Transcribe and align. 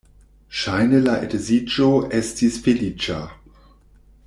Ŝajne 0.61 1.01
la 1.07 1.17
edziĝo 1.27 1.91
estis 2.21 2.59
feliĉa. 2.69 3.21